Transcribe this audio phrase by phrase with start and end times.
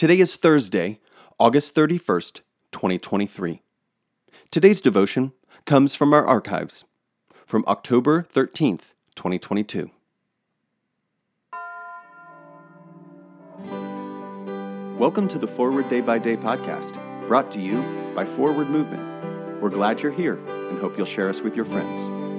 [0.00, 0.98] Today is Thursday,
[1.38, 2.40] August 31st,
[2.72, 3.60] 2023.
[4.50, 5.32] Today's devotion
[5.66, 6.86] comes from our archives
[7.44, 9.90] from October 13th, 2022.
[14.96, 16.96] Welcome to the Forward Day by Day podcast,
[17.28, 17.82] brought to you
[18.14, 19.60] by Forward Movement.
[19.60, 22.29] We're glad you're here and hope you'll share us with your friends.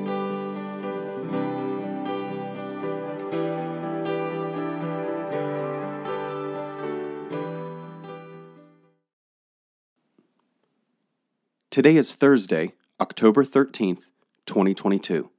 [11.71, 14.09] Today is Thursday, October 13th,
[14.45, 15.29] 2022.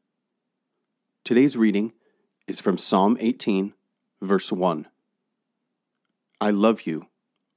[1.25, 1.93] Today's reading
[2.47, 3.75] is from Psalm 18,
[4.23, 4.87] verse 1.
[6.41, 7.09] I love you,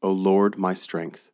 [0.02, 1.32] O Lord, my strength.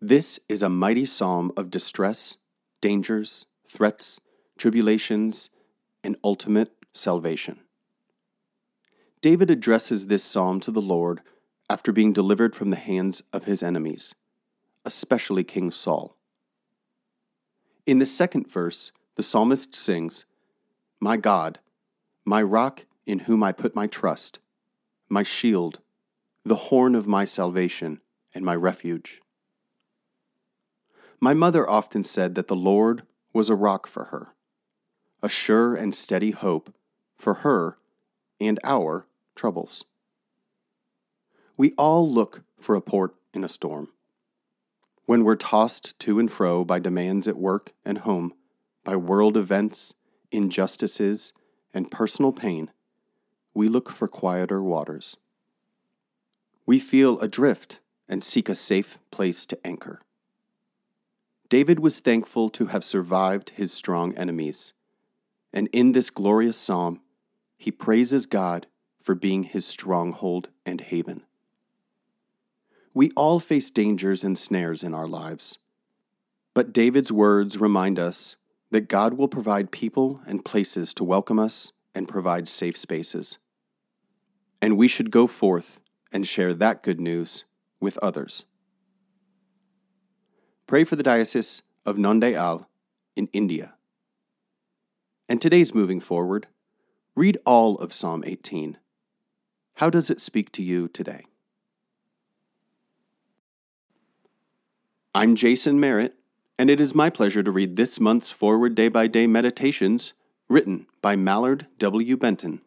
[0.00, 2.38] This is a mighty psalm of distress,
[2.80, 4.18] dangers, threats,
[4.56, 5.50] tribulations,
[6.02, 7.58] and ultimate salvation.
[9.20, 11.20] David addresses this psalm to the Lord
[11.70, 14.14] after being delivered from the hands of his enemies,
[14.84, 16.16] especially King Saul.
[17.86, 20.24] In the second verse, the psalmist sings,
[21.00, 21.58] My God,
[22.24, 24.38] my rock in whom I put my trust,
[25.08, 25.80] my shield,
[26.44, 28.00] the horn of my salvation,
[28.34, 29.20] and my refuge.
[31.20, 34.34] My mother often said that the Lord was a rock for her,
[35.22, 36.74] a sure and steady hope
[37.16, 37.78] for her
[38.40, 39.84] and our troubles.
[41.58, 43.88] We all look for a port in a storm.
[45.06, 48.32] When we're tossed to and fro by demands at work and home,
[48.84, 49.92] by world events,
[50.30, 51.32] injustices,
[51.74, 52.70] and personal pain,
[53.54, 55.16] we look for quieter waters.
[56.64, 60.00] We feel adrift and seek a safe place to anchor.
[61.48, 64.74] David was thankful to have survived his strong enemies,
[65.52, 67.00] and in this glorious psalm,
[67.56, 68.68] he praises God
[69.02, 71.24] for being his stronghold and haven.
[72.98, 75.60] We all face dangers and snares in our lives.
[76.52, 78.34] But David's words remind us
[78.72, 83.38] that God will provide people and places to welcome us and provide safe spaces.
[84.60, 87.44] And we should go forth and share that good news
[87.78, 88.44] with others.
[90.66, 92.66] Pray for the Diocese of Nandyal
[93.14, 93.74] in India.
[95.28, 96.48] And today's moving forward,
[97.14, 98.76] read all of Psalm 18.
[99.74, 101.26] How does it speak to you today?
[105.18, 106.14] I'm Jason Merritt,
[106.60, 110.12] and it is my pleasure to read this month's Forward Day by Day Meditations,
[110.48, 112.16] written by Mallard W.
[112.16, 112.60] Benton.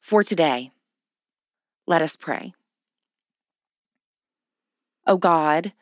[0.00, 0.70] For today,
[1.84, 2.54] let us pray.
[5.04, 5.72] O God,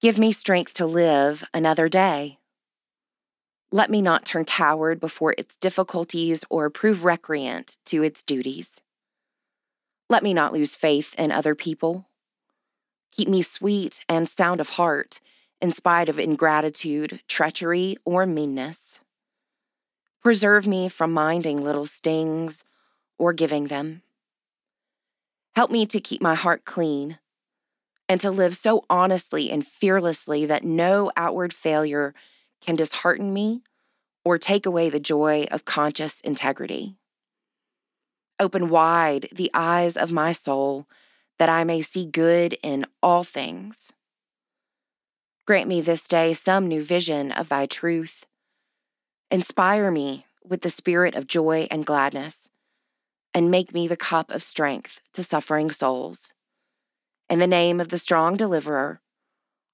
[0.00, 2.40] give me strength to live another day.
[3.70, 8.80] Let me not turn coward before its difficulties or prove recreant to its duties.
[10.10, 12.08] Let me not lose faith in other people
[13.16, 15.20] Keep me sweet and sound of heart,
[15.60, 18.98] in spite of ingratitude, treachery, or meanness.
[20.20, 22.64] Preserve me from minding little stings
[23.16, 24.02] or giving them.
[25.54, 27.18] Help me to keep my heart clean
[28.08, 32.14] and to live so honestly and fearlessly that no outward failure
[32.60, 33.62] can dishearten me
[34.24, 36.96] or take away the joy of conscious integrity.
[38.40, 40.88] Open wide the eyes of my soul
[41.38, 43.90] that I may see good in all things.
[45.46, 48.26] Grant me this day some new vision of thy truth.
[49.30, 52.50] Inspire me with the spirit of joy and gladness,
[53.32, 56.32] and make me the cup of strength to suffering souls.
[57.28, 59.00] In the name of the strong deliverer,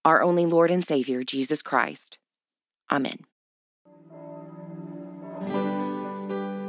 [0.05, 2.19] our only Lord and Savior, Jesus Christ.
[2.91, 3.19] Amen.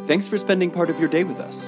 [0.08, 1.68] Thanks for spending part of your day with us.